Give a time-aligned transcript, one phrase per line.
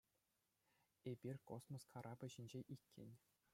[1.11, 3.09] Эпир космос карапӗ ҫинче иккен.